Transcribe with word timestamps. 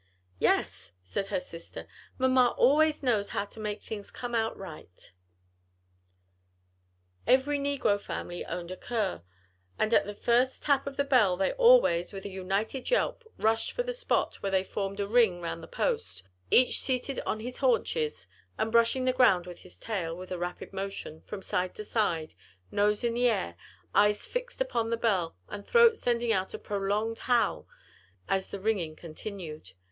"Yes," 0.39 0.93
said 1.03 1.27
her 1.27 1.39
sister, 1.39 1.85
"mamma 2.17 2.55
always 2.57 3.03
knows 3.03 3.29
how 3.29 3.45
to 3.45 3.59
make 3.59 3.83
things 3.83 4.09
come 4.09 4.33
out 4.33 4.57
right." 4.57 5.11
Every 7.27 7.59
negro 7.59 7.99
family 8.01 8.43
owned 8.43 8.71
a 8.71 8.77
cur, 8.77 9.21
and 9.77 9.93
at 9.93 10.07
the 10.07 10.15
first 10.15 10.63
tap 10.63 10.87
of 10.87 10.97
the 10.97 11.03
bell 11.03 11.37
they 11.37 11.51
always, 11.51 12.13
with 12.13 12.25
a 12.25 12.29
united 12.31 12.89
yelp, 12.89 13.23
rushed 13.37 13.73
for 13.73 13.83
the 13.83 13.93
spot, 13.93 14.41
where 14.41 14.51
they 14.51 14.63
formed 14.63 14.99
a 14.99 15.05
ring 15.07 15.39
round 15.39 15.61
the 15.61 15.67
post, 15.67 16.23
each 16.49 16.79
seated 16.81 17.19
on 17.23 17.39
his 17.39 17.59
haunches 17.59 18.27
and 18.57 18.71
brushing 18.71 19.05
the 19.05 19.13
ground 19.13 19.45
with 19.45 19.59
his 19.59 19.77
tail, 19.77 20.17
with 20.17 20.31
a 20.31 20.39
rapid 20.39 20.73
motion, 20.73 21.21
from 21.21 21.43
side 21.43 21.75
to 21.75 21.83
side, 21.83 22.33
nose 22.71 23.03
in 23.03 23.13
the 23.13 23.29
air, 23.29 23.55
eyes 23.93 24.25
fixed 24.25 24.61
upon 24.61 24.89
the 24.89 24.97
bell, 24.97 25.35
and 25.47 25.67
throat 25.67 25.95
sending 25.95 26.33
out 26.33 26.55
a 26.55 26.57
prolonged 26.57 27.19
howl 27.19 27.67
so 27.67 28.27
long 28.29 28.37
as 28.39 28.49
the 28.49 28.59
ringing 28.59 28.95
continued. 28.95 29.73